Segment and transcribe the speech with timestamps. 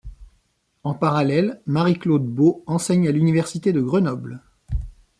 [0.83, 4.41] En parallèle, Marie-Claude Beaud enseigne à l’Université de Grenoble.